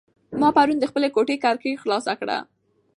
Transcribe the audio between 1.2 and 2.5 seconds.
کړکۍ خلاصه کړه.